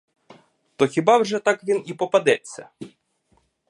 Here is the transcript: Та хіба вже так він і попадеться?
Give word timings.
Та 0.75 0.87
хіба 0.87 1.17
вже 1.17 1.39
так 1.39 1.63
він 1.63 1.83
і 1.85 1.93
попадеться? 1.93 2.69